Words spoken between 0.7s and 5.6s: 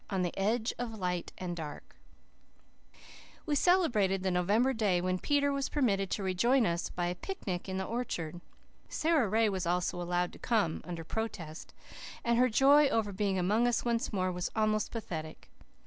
OF LIGHT AND DARK We celebrated the November day when Peter